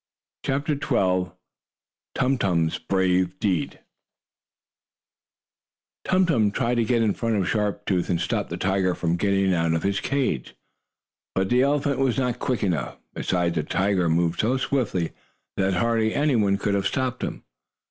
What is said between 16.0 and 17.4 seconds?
any one could have stopped